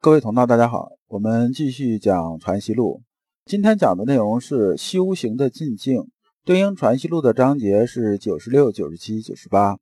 [0.00, 3.02] 各位同道，大家好，我们继续讲《传习录》。
[3.50, 6.06] 今天讲的内容是修行的进境，
[6.44, 9.76] 对应《传习录》的章节是九十六、九十七、九十八。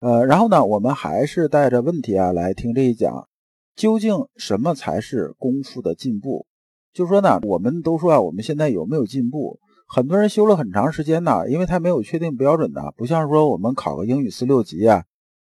[0.00, 3.26] 呃，然后呢，我们还是带着问题啊来听这一讲。
[3.74, 6.44] 究竟什么才是功夫的进步？
[6.92, 9.58] 就说呢，我们都说啊，我们现在有没有进步？
[9.88, 15.04] 很多人修了很长时间呢，因为他没有确定标准的，不像说我们考个英语四六级啊，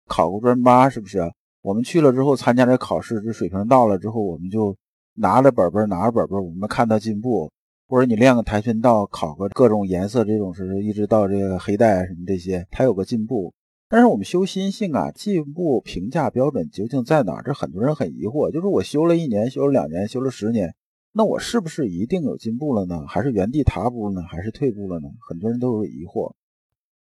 [0.08, 1.32] 考个专八，是不是？
[1.66, 4.76] 我们去了之后参加这考试，这水平到了之后，我们就
[5.14, 7.50] 拿着本本拿着本本，我们看到进步，
[7.88, 13.52] 或者你练个跆拳道，考个各种颜色这种是一直到这个黑带什么这些，它有个进步。
[13.88, 17.42] 但是我们修心性啊，进步评价标准究竟在哪儿？
[17.44, 20.72] 这很多人很疑惑，就是我修了一年，修了两年，修了十年，
[21.14, 23.04] 那我是不是一定有进步了呢？
[23.08, 24.22] 还是原地踏步呢？
[24.22, 25.08] 还是退步了呢？
[25.28, 26.32] 很多人都有疑惑。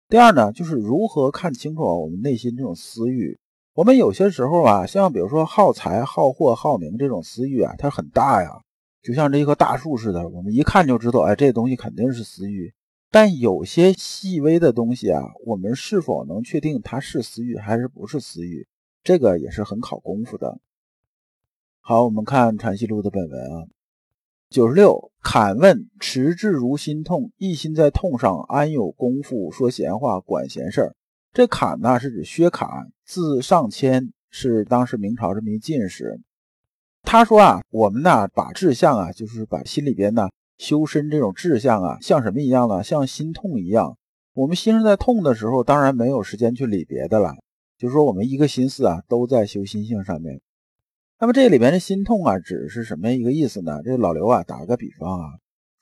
[0.09, 3.39] 第二呢，就是如何看清楚我们内心这种私欲。
[3.75, 8.63] 我们有些时候啊，像比如说好财、好货、好名这种私欲啊，它很大呀，
[9.03, 12.73] 就像这一棵大树似的，我们一看就知道，哎，这东西肯定是私欲。
[13.11, 18.65] 但有些细微的东西啊，我们是否能确定它是私欲还是不是私欲，
[19.03, 20.61] 这个也是很考功夫的。
[21.81, 23.67] 好，我们看《传习录》的本文啊，
[24.51, 30.95] 九十六，坎问：持志如心痛，一心在痛上，安有功夫说闲话、管闲事儿？
[31.35, 36.21] 这侃呢是指薛侃，字上谦，是当时明朝这么一进士。
[37.03, 42.85] 他说啊，我们呢把志向啊，就是把心里边呢修身这种志向啊，像什么一样呢？
[42.85, 43.99] 像心痛一样。
[44.33, 47.35] 我们心上在痛的时候，当然没有时间去理别的了。
[47.77, 50.41] 就是说，我们一个心思啊都在修心性上面。
[51.19, 53.83] 那么这里边的心痛啊，指的是什么一个意思呢？
[53.83, 55.27] 这老刘啊，打个比方啊。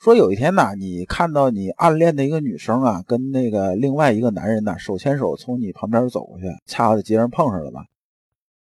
[0.03, 7.85] 说有一天呢，你看到你暗恋的一个女生啊，跟那个另外一个男人呢手牵手从你旁边走过去，恰好在街上碰上了吧？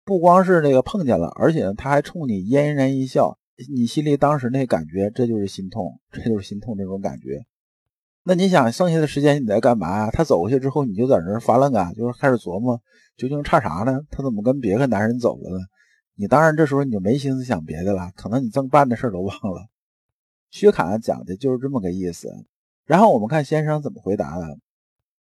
[0.05, 3.39] 不光是那个碰见了，而且呢，他还冲你嫣然一笑，
[3.73, 7.45] 你心里当时那感觉，这就是心痛，这就是心痛这种感觉。
[8.25, 10.11] 那你想，剩下的时间你在干嘛呀？
[10.11, 12.81] 他走过去之后，你就在那发愣啊，就是开始琢磨，
[13.17, 14.01] 究竟差啥呢？
[14.11, 15.65] 他怎么跟别的男人走了呢？
[16.17, 19.69] 你当然这时候你就没心思想别的了，可能你正办的事都忘了。
[20.53, 22.45] 薛侃讲的就是这么个意思，
[22.85, 24.59] 然后我们看先生怎么回答的。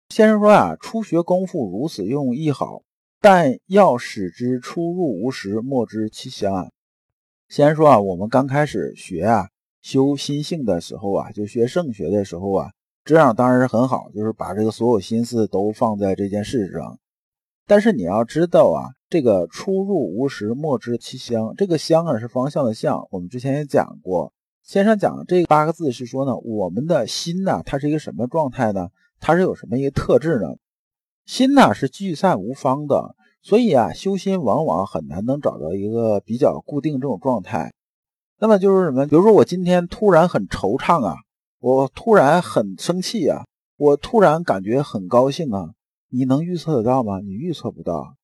[0.08, 2.82] 先生说啊，初学功夫如此用亦好，
[3.20, 6.70] 但要使之出入无时，莫知其详啊。
[7.48, 9.48] 先生说啊，我们刚开始学啊，
[9.80, 12.72] 修心性的时候啊，就学圣学的时候啊，
[13.04, 16.98] 这样当然是很好，就是把这个所有心思都放在这件事上。
[17.64, 24.32] 但是你要知道啊，这个出入无时，莫知其详，这个相啊是方向的向，我们之前也讲过。
[24.72, 28.88] 先生讲这八个字是说呢，我们的心呢，它是一个什么状态呢？
[29.20, 30.48] 它是有什么一个特质呢？
[31.26, 37.74] 心呢是聚散无方的，所以啊，修心往往很难能找到一个比较固定这种状态。
[38.38, 39.06] 那么就是什么？
[39.06, 41.16] 比如说我今天突然很惆怅啊，
[41.60, 43.44] 我突然很生气啊，
[43.76, 45.74] 我突然感觉很高兴啊，
[46.08, 47.20] 你能预测得到吗？
[47.20, 48.16] 你预测不到，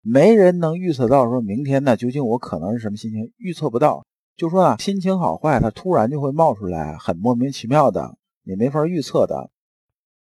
[0.00, 4.06] 没人能预测到说明天呢究竟我可能是什么心情，预测不到。
[4.36, 9.50] 就说啊，心情好坏，它突然就会冒出来，很莫名其妙的，你没法预测的。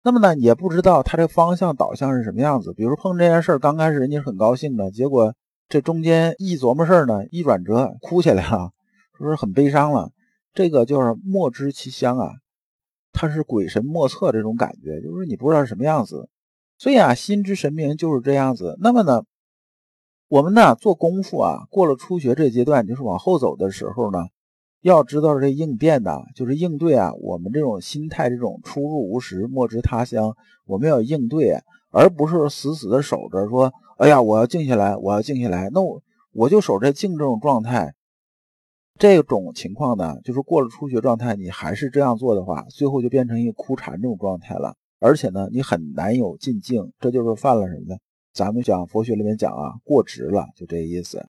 [0.02, 2.72] 那么呢，也不知道它这方向导向是什么样子。
[2.72, 5.34] 比如碰这件事儿，刚开始人家很高兴的，结果
[5.68, 8.70] 这中间一琢磨事儿呢，一转折哭起来了，
[9.16, 10.10] 是不是很悲伤了？
[10.54, 12.32] 这个就是莫知其香啊，
[13.12, 16.28] 它是鬼神莫测这种感觉，就是你不知道是什么样子。
[16.78, 18.76] 所以啊，心知神明就是这样子。
[18.80, 19.22] 那么呢？
[20.28, 24.18] 我们呢做功夫啊，过了初学这阶段，就是往后走的时候呢，
[24.82, 30.34] 要知道这应变呢，就是应对啊，我们这种心态，这种出入无时，莫知他乡，
[30.66, 31.58] 我们要应对，
[31.90, 36.02] 而不是死死的守着说，哎呀，我要静下来，我要静下来，那我
[36.34, 37.94] 我就守着静这种状态。
[38.98, 47.96] 这种情况呢，就是过了初学状态，你还是这样做的话，最后就变成一个枯禅这种状态了，而且呢，你很难有进境，这就是犯了什么呢？
[48.32, 51.26] 咱们讲佛学里面讲啊，过直了，就这意思。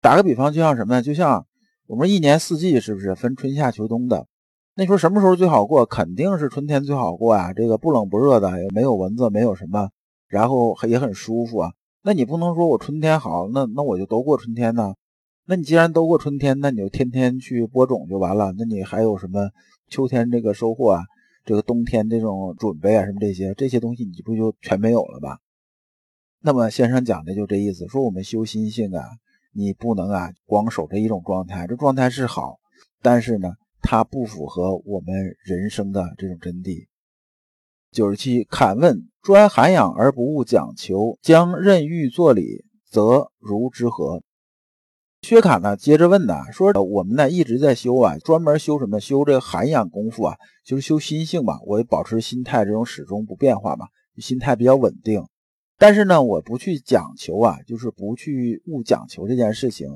[0.00, 1.02] 打个比方，就像什么呢？
[1.02, 1.46] 就像
[1.86, 4.26] 我们一年四季是不是分春夏秋冬的？
[4.74, 5.84] 那说什么时候最好过？
[5.84, 7.52] 肯定是春天最好过啊！
[7.52, 9.90] 这个不冷不热的，也没有蚊子，没有什么，
[10.28, 11.72] 然后也很舒服啊。
[12.02, 14.94] 那你不能说我春天好，那那我就都过春天呢？
[15.46, 18.52] 那你既然都过春天，那你就天天去播种就完了。
[18.56, 19.50] 那你还有什么
[19.88, 21.02] 秋天这个收获啊？
[21.44, 25.38] 这个冬天这种准备啊，什么这些这些东西，你不就全没有了吧？
[26.44, 29.04] 那么先生讲的就这意思，说我们修心性啊，
[29.52, 32.58] 你不能啊光守着一种状态，这状态是好，
[33.00, 36.86] 但是呢，它不符合我们人生的这种真谛。
[37.92, 44.20] 九十七，侃问：专涵养而不务讲求，将任欲作礼，则如之何？
[45.20, 48.98] 薛侃呢接着问呢，说我们呢一直在修啊，专门修什么？
[48.98, 50.36] 修这个涵养功夫啊，
[50.66, 51.60] 就是修心性嘛。
[51.64, 53.86] 我保持心态这种始终不变化嘛，
[54.16, 55.22] 心态比较稳定。
[55.82, 59.88] 但是呢，我不去讲求啊，就是不去误讲求这件事情。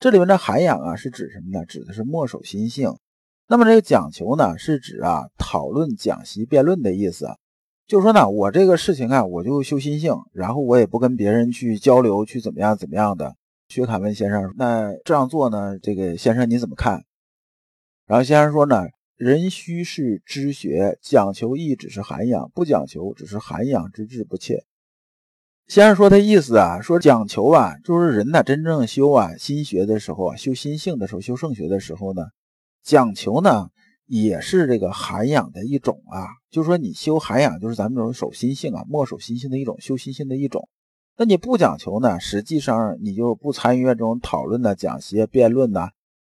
[0.00, 1.64] 这里面的涵养啊，是指什么呢？
[1.66, 2.96] 指的是墨守心性。
[3.46, 7.28] 那么这个讲求呢，是指啊讨论、讲习、辩论的意思。
[7.86, 13.36] 就说呢，我这个事情啊，我就修心性，然后我也不跟别人去交流，去怎么样怎么样的。
[13.68, 15.78] 薛侃问先生：“那这样做呢？
[15.78, 17.04] 这个先生你怎么看？”
[18.04, 18.82] 然后先生说呢
[19.14, 24.64] ：“人须是知学，讲求亦只是涵养，不讲求只是涵养之志不切。”
[25.70, 32.22] 先生说的意思啊，说讲求啊，就是人呢真正修啊心学的时候啊，修心性的时候，修圣学的时候呢，
[32.82, 33.68] 讲求呢。
[34.06, 40.68] 也是这个涵养的一种啊，就是说你修涵养，就是咱们这种守心性啊，默守心性的一种修心性的一种。
[41.16, 45.90] 那你不讲求呢，实际上你就不参与这种讨论呢、讲些、辩论呐，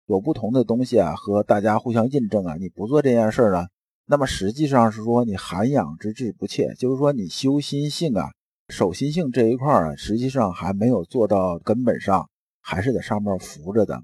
[0.06, 3.68] 有不同的东西啊，和大家互相印证啊，你不做这件事儿呢，
[4.06, 8.30] 那么实际上是说你涵养之志不切，就是说你修心性啊、
[8.70, 12.30] 守心性这一块啊，实际上还没有做到根本上，
[12.62, 14.02] 还是在上面浮着的。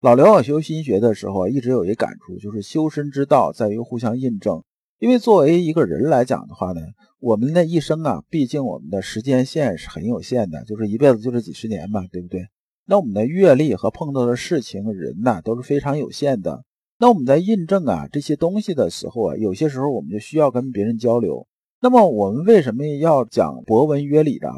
[0.00, 4.62] 老刘啊，修心学的时候啊，一直有一感触，就是修身之道在于互相印证。
[4.98, 6.80] 因为作为一个人来讲的话呢，
[7.18, 12.48] 我们的一生啊，毕竟我们的时间线是很有限的，就是一辈子就这几十年嘛，对不对？
[12.86, 16.64] 那我们的阅历和碰到的事情、人呐，都是非常有限的。
[16.98, 21.46] 那我们在印证啊这些东西的时候啊，有些时候我们就需要跟别人交流。
[21.84, 24.48] 那么我们为什么要讲博文约礼的？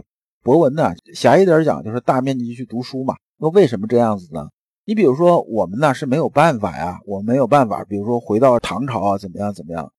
[0.42, 3.14] 博文呢，狭义点讲就是大面积去读书嘛。
[3.38, 4.50] 那为什么这样子呢？
[4.84, 7.82] 你比如说，我们呢是没有办法呀，我没有办法。
[7.84, 9.90] 比如说回到唐朝啊，怎么样怎么样？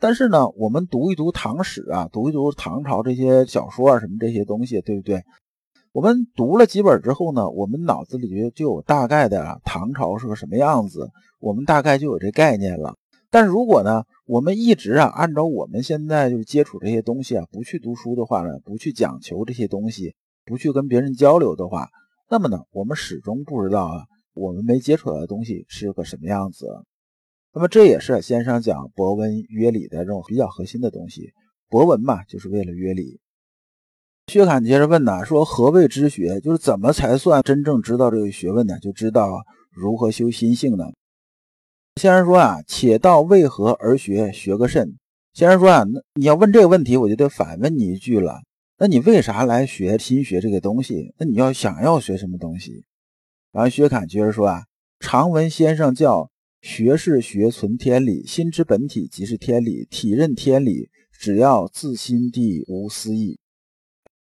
[0.00, 5.22] 但是呢，我们读一读唐史啊，读一读唐朝这些小说啊，什么这些东西，对不对？
[5.92, 12.94] 我们读了几本之后呢，我们脑子里就有大概的唐朝是个什么样子，我们大概就有这概念了。
[13.30, 20.14] 但如果呢，我们一直啊按照我们现在就是接触这些东西啊，不去读书的话呢，不去讲求这些东西，
[20.44, 21.88] 不去跟别人交流的话。
[22.28, 26.66] 那么呢，我们始终不知道啊，我们没接触到的东西是个什么样子。
[27.52, 31.32] 那么这也是先生讲博文约礼的这种比较核心的东西。
[31.68, 33.20] 博文嘛，就是为了约礼。
[34.26, 36.40] 薛侃接着问呢，说何谓知学？
[36.40, 38.78] 就是怎么才算真正知道这个学问呢？
[38.80, 39.30] 就知道
[39.72, 40.84] 如何修心性呢？
[41.96, 44.30] 先生说啊，且道为何而学？
[44.30, 44.98] 学个甚？
[45.32, 48.42] 先生说啊，那你要问这个问题，我就得反问你一句了。
[48.76, 51.14] 那你为啥来学心学这个东西？
[51.18, 52.84] 那你要想要学什么东西？
[53.50, 54.64] 然后薛侃接着说啊，
[55.00, 63.38] 常闻先生教，学是学存天理，心之本体即是天理，体认天理，只要自心地无私意。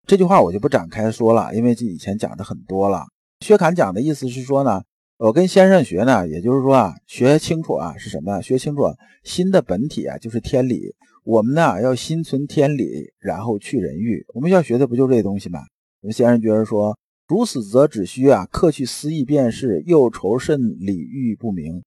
[0.08, 3.04] 这句话我就不展开说了，因为这以前讲的很多了。
[3.42, 4.82] 薛侃讲的意思是说呢，
[5.19, 8.39] 我跟先生学呢，也就是说啊，学清楚啊是什么？
[8.42, 8.83] 学清楚
[9.21, 10.95] 心的本体啊就是天理。
[11.25, 14.25] 我们呢要心存天理，然后去人欲。
[14.33, 15.60] 我们要学的不就这东西吗？
[16.00, 21.83] 我们先生觉得说，如此则只需啊克去私意便是，又愁甚理欲不明。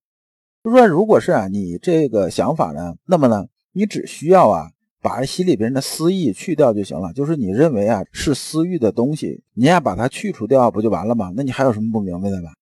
[0.63, 4.69] 就说如果是啊你这个想法呢，那么呢你只需要啊
[5.01, 7.11] 把心里边的私意去掉就行了。
[7.15, 11.33] 就是你认为啊是私欲的东西，你呀把它去除掉不就完了吗？
[11.35, 12.53] 那你还有什么不明白的吧？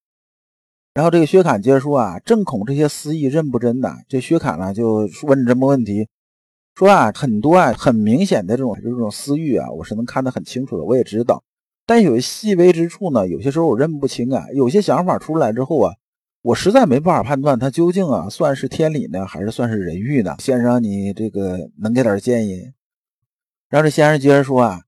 [0.92, 3.94] 然后这个薛侃接着说啊，正恐这些私意认不真的。
[4.08, 6.08] 这薛侃呢就问这么问题。
[6.74, 11.42] 说啊，很多啊，很明显的这种这种私欲啊，我是能看得很清楚的，我也知道。
[11.86, 14.46] 但有些细微之处呢，有些时候我认不清啊。
[14.54, 15.94] 有些想法出来之后啊，
[16.42, 20.36] 我实在没办法判断它究竟啊算是天理呢，还是算是人欲呢？
[20.38, 22.72] 先生，你这个能给点建议？
[23.68, 24.80] 然后这先生接着说啊，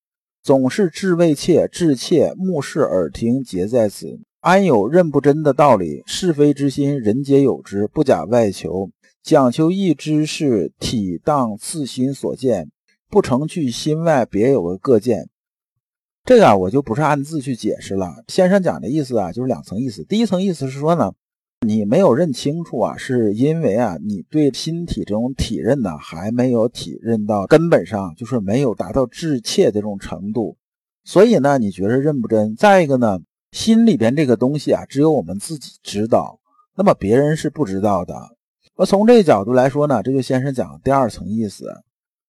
[0.43, 6.03] 总是智未切，智切，目视耳听皆在此，安有认不真的道理？
[6.05, 8.91] 是非之心，人皆有之，不假外求。
[9.23, 12.69] 讲求一知是体当自心所见，
[13.09, 15.29] 不成去心外别有个各见。
[16.25, 18.25] 这个，我就不是按字去解释了。
[18.27, 20.03] 先生讲的意思啊，就是两层意思。
[20.03, 21.13] 第一层意思是说呢，
[21.65, 30.57] 你没有认清楚啊，是因为啊，你对心体这种体认呢，还没有体认到根本上，就是没有达到至切的这种程度，
[31.05, 32.57] 所以呢，你觉得认不真。
[32.57, 33.21] 再一个呢，
[33.53, 36.41] 心里边这个东西啊，只有我们自己知道，
[36.75, 38.15] 那么别人是不知道的。
[38.77, 41.67] 那从这个角度来说呢，这就先生讲第二层意思。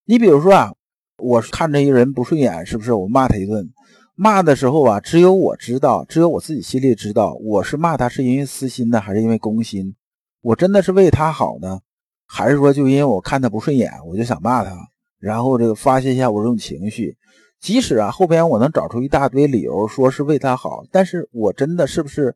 [0.06, 0.74] 你比如说啊，
[1.18, 3.72] 我看这一个人不顺眼，是不是我骂他一顿？
[4.16, 9.96] 骂的时候啊，只有我知道，只有我自己心里知道，我是骂他是因为私心呢，还是因为公心？
[10.42, 11.80] 我真的是为他好呢，
[12.28, 14.76] 还是说就因为我看他不顺眼，我就想骂他，
[15.20, 17.16] 然后这个发泄一下我这种情绪？
[17.64, 22.36] 即使啊后边我能找出一大堆理由说是为他好，但是我真的是不是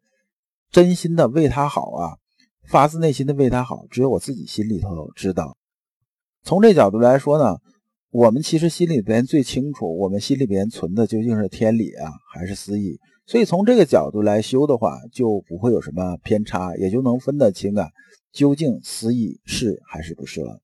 [0.72, 2.15] 真心的为他好啊？
[2.63, 5.57] 发自内心的为他好，只有我自己心里头知道。
[6.43, 7.57] 从这角度来说呢，
[8.10, 12.98] 我们其实心里边最清楚，我们心里边存的究竟是天理啊，还是私意。
[13.25, 17.89] 所以从这个角度来修的话，就不会有什么偏差，也就能分得清啊，
[18.31, 20.62] 究竟私意是还是不是了。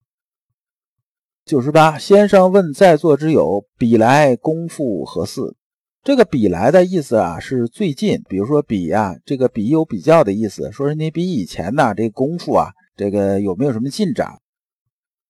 [1.46, 5.58] 九十八，先生问在座之友：“比来功夫何似？”
[6.02, 8.22] 这个“比来”的意思啊，是最近。
[8.30, 14.40] 比如说“比”呀，这个“比”有比较的意思，说是你比以前呢，这功夫啊，这个有没有什么进展？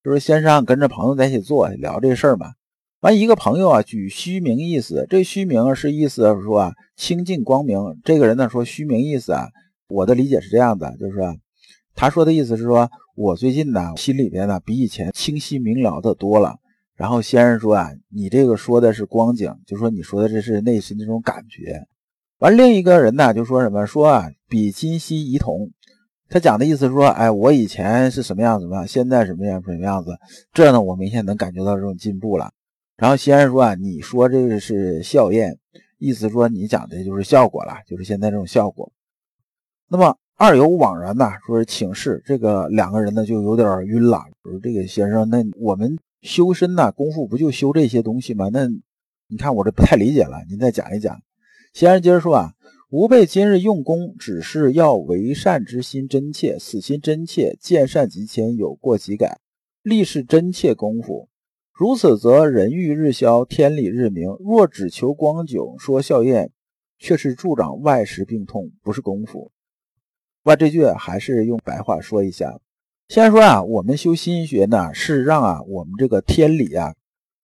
[0.04, 2.52] 就是先生跟着朋友在一起坐聊这事儿嘛。
[3.00, 7.80] 完，一个朋友啊，举虚名意思，这虚名是意思说啊，清净光明。
[8.04, 9.48] 这个人呢说虚名意思啊，
[9.88, 11.36] 我的理解是这样的，就是说，
[11.96, 12.88] 他说的意思是说。
[13.16, 16.56] 我最近呢，心里边呢比以前清晰明了的多了。
[16.96, 21.86] 然后先生说啊，你这个说的是光景，就说你说的这是内心那种感觉。
[22.40, 25.70] 完，另一个人呢就说什么说啊，比今昔宜同。
[26.28, 30.18] 他讲的意思说，哎，我以前是什么样子嘛，现在什么样什么样子。
[30.52, 32.52] 这呢，我明显能感觉到这种进步了。
[32.98, 35.60] 然后先生说啊，你说这个是效验，
[36.00, 38.92] 意思说你讲的就是效果了，就是现在这种效果。
[39.88, 40.18] 那么。
[40.36, 44.20] 二有枉然呐，说是请示，这个两个人呢就有点晕了。
[44.42, 48.50] 说这个先生，那我们修身呐，功夫不就修这些东西吗？
[48.52, 48.68] 那
[49.28, 51.22] 你看我这不太理解了，您再讲一讲。
[51.72, 52.54] 先生接着说啊，
[52.90, 59.40] 吾辈今日用功，只是要为善之心真切，死心真切，见善即迁，有过即改，
[59.84, 61.30] 立是真切功夫。
[61.72, 64.36] 如此则人欲日消，天理日明。
[64.40, 66.50] 若只求光景，说笑靥，
[67.00, 69.53] 却是助长外食病痛，不是功夫。
[70.44, 72.60] 把这句还是用白话说一下。
[73.08, 76.94] 先说啊，我们修心学呢，是让啊我们这个天理啊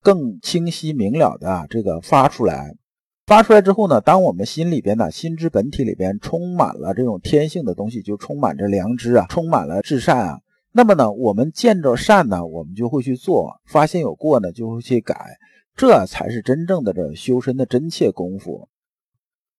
[0.01, 2.75] 更清晰明了的啊这个发出来。
[3.25, 10.39] 发出来之后呢，当我们心里边呢，心之本体里边充满了这种天性的东西，就充满着良知啊，充满了至善啊。
[10.71, 15.37] 那么呢，我们见着善呢，我们就会去做；发现有过呢，就会去改。
[15.75, 18.67] 这才是真正的这修身的真切功夫。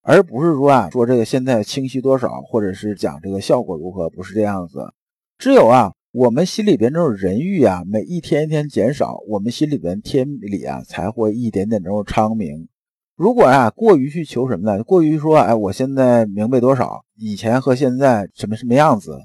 [0.02, 4.92] 而不是说啊，说这个现在清晰多少，或者是讲这个效果如何，不是这样子。
[5.38, 12.68] 只有啊，我们心里边这种人欲啊，每一天一天减少，我们心里边天理啊才会一点点这种昌明。
[13.16, 14.82] 如果啊过于去求什么呢？
[14.82, 19.18] 过于说，哎，我现在明白多少，以前和现在什么什么样子？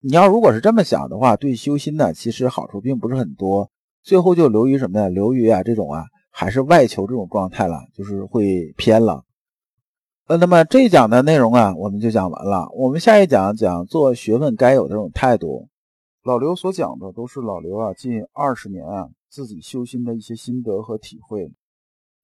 [0.00, 3.70] 你要如果是这么想的话，对修心呢，其实好处并不是很多。
[4.02, 5.10] 最后就流于什么呢？
[5.10, 9.22] 流于啊这种啊，还是外求这种状态了，就是会偏了。
[10.26, 12.66] 呃，那么这一讲的内容啊，我们就讲完了。
[12.72, 15.68] 我们下一讲讲做学问该有的这种态度。
[16.22, 21.52] 老刘所讲的都是老刘啊近二十年啊自己修心的一些心得和体会。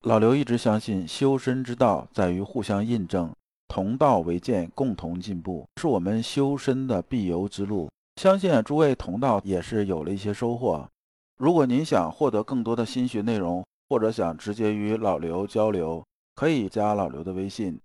[0.01, 3.31] 老刘一直相信修身之道在于互相印证，
[3.69, 7.91] 同道为鉴，共同进步，是我们修身的必由之路。
[8.17, 10.89] 相信诸位同道也是有了一些收获。
[11.37, 16.03] 如果您想获得更多的心学内容，或者想直接与老刘交流，
[16.35, 17.79] 可以加老刘的微信。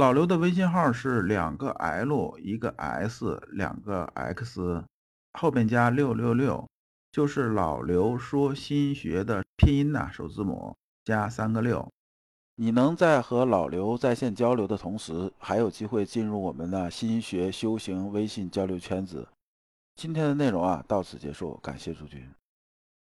[0.00, 4.82] 老刘的微信号是两个 L 一个 S 两个 X，
[5.34, 6.66] 后边加六六六，
[7.12, 11.86] 就是老刘说心学的拼音呐，首字母加三个六。
[12.54, 19.28] 你能在和老刘在线交流的同时，还有机会进入我们的心学修行微信交流圈子。
[19.96, 22.26] 今天的内容啊，到此结束，感谢诸君。